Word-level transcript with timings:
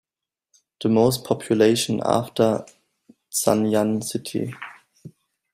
The 0.81 0.89
most 0.89 1.23
population 1.25 2.01
after 2.03 2.65
Zanjan 3.31 4.03
city. 4.03 4.51